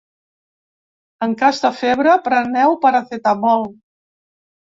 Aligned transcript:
En 1.25 1.33
cas 1.41 1.59
de 1.65 1.71
febre, 1.81 2.15
preneu 2.29 2.73
paracetamol. 2.87 3.69